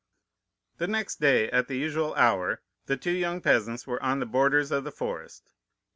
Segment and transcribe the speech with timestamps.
[0.77, 4.71] "The next day, at the usual hour, the two young peasants were on the borders
[4.71, 5.51] of the forest.